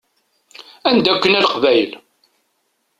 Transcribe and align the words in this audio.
Anda-ken 0.87 1.37
a 1.37 1.39
Leqbayel? 1.43 1.91